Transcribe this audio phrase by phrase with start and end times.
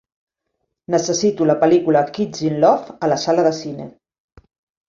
[0.93, 3.91] Necessito la pel·lícula "Kids in Love" a la sala de cine.